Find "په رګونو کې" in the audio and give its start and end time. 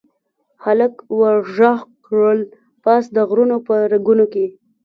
3.67-4.45